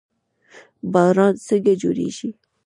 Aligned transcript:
باران 0.93 1.33
څنګه 1.47 1.73
جوړیږي؟ 1.81 2.29